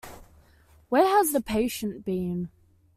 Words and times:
Where 0.89 1.05
has 1.05 1.31
the 1.31 1.41
patient 1.41 2.03
been? 2.05 2.49